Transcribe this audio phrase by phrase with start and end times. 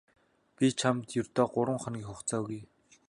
[0.57, 2.61] Би чамд ердөө гурав хоногийн хугацаа өгье.